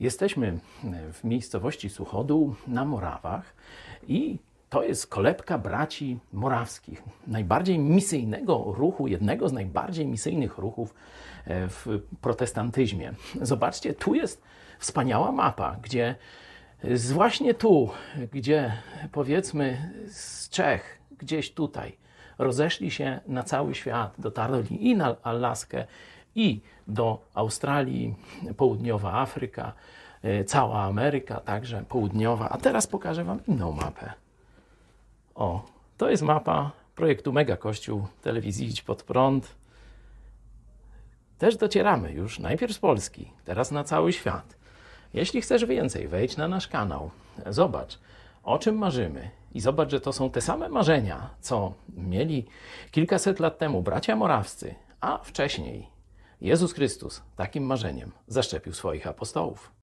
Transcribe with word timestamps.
Jesteśmy 0.00 0.58
w 1.12 1.24
miejscowości 1.24 1.88
Suchodół 1.88 2.54
na 2.66 2.84
Morawach 2.84 3.54
i 4.08 4.38
to 4.70 4.82
jest 4.82 5.06
kolebka 5.06 5.58
braci 5.58 6.18
morawskich, 6.32 7.02
najbardziej 7.26 7.78
misyjnego 7.78 8.74
ruchu, 8.76 9.06
jednego 9.06 9.48
z 9.48 9.52
najbardziej 9.52 10.06
misyjnych 10.06 10.58
ruchów 10.58 10.94
e, 11.44 11.68
w 11.68 11.86
protestantyzmie. 12.20 13.12
Zobaczcie, 13.42 13.94
tu 13.94 14.14
jest 14.14 14.42
wspaniała 14.78 15.32
mapa, 15.32 15.76
gdzie 15.82 16.14
z 16.94 17.12
właśnie 17.12 17.54
tu, 17.54 17.90
gdzie 18.32 18.72
powiedzmy 19.12 19.92
z 20.10 20.48
Czech, 20.48 20.98
gdzieś 21.18 21.52
tutaj, 21.52 21.96
rozeszli 22.38 22.90
się 22.90 23.20
na 23.26 23.42
cały 23.42 23.74
świat, 23.74 24.14
dotarli 24.18 24.88
i 24.88 24.96
na 24.96 25.16
Alaskę, 25.22 25.86
i 26.38 26.60
do 26.88 27.18
Australii, 27.34 28.14
południowa 28.56 29.12
Afryka, 29.12 29.72
e, 30.22 30.44
cała 30.44 30.82
Ameryka, 30.82 31.40
także 31.40 31.84
południowa. 31.88 32.48
A 32.48 32.58
teraz 32.58 32.86
pokażę 32.86 33.24
Wam 33.24 33.40
inną 33.46 33.72
mapę. 33.72 34.12
O, 35.34 35.64
to 35.96 36.10
jest 36.10 36.22
mapa 36.22 36.70
projektu 36.94 37.32
Mega 37.32 37.56
Kościół 37.56 38.06
telewizji 38.22 38.68
Idź 38.68 38.82
Pod 38.82 39.02
Prąd. 39.02 39.54
Też 41.38 41.56
docieramy 41.56 42.12
już, 42.12 42.38
najpierw 42.38 42.72
z 42.72 42.78
Polski, 42.78 43.32
teraz 43.44 43.70
na 43.70 43.84
cały 43.84 44.12
świat. 44.12 44.56
Jeśli 45.14 45.40
chcesz 45.40 45.64
więcej, 45.64 46.08
wejdź 46.08 46.36
na 46.36 46.48
nasz 46.48 46.68
kanał, 46.68 47.10
zobacz, 47.46 47.98
o 48.42 48.58
czym 48.58 48.78
marzymy 48.78 49.30
i 49.54 49.60
zobacz, 49.60 49.90
że 49.90 50.00
to 50.00 50.12
są 50.12 50.30
te 50.30 50.40
same 50.40 50.68
marzenia, 50.68 51.30
co 51.40 51.72
mieli 51.96 52.46
kilkaset 52.90 53.40
lat 53.40 53.58
temu 53.58 53.82
bracia 53.82 54.16
morawscy, 54.16 54.74
a 55.00 55.18
wcześniej 55.18 55.97
Jezus 56.40 56.72
Chrystus 56.72 57.22
takim 57.36 57.64
marzeniem 57.64 58.12
zaszczepił 58.26 58.72
swoich 58.72 59.06
apostołów. 59.06 59.78